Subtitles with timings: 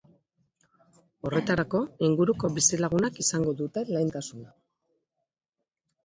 [1.29, 4.49] Horretarako, inguruko bizilagunak izango dute lehentasuna.